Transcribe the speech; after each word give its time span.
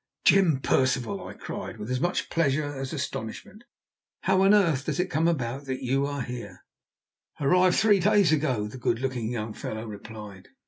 "Jim 0.23 0.59
Percival!" 0.59 1.23
I 1.27 1.33
cried, 1.33 1.77
with 1.77 1.91
as 1.91 1.99
much 1.99 2.31
pleasure 2.31 2.65
as 2.65 2.91
astonishment. 2.91 3.65
"How 4.21 4.41
on 4.41 4.51
earth 4.51 4.85
does 4.87 4.99
it 4.99 5.11
come 5.11 5.27
about 5.27 5.65
that 5.65 5.83
you 5.85 6.07
are 6.07 6.23
here?" 6.23 6.63
"Arrived 7.39 7.75
three 7.77 7.99
days 7.99 8.31
ago," 8.31 8.65
the 8.67 8.79
good 8.79 8.97
looking 8.99 9.29
young 9.29 9.53
fellow 9.53 9.85
replied. 9.85 10.47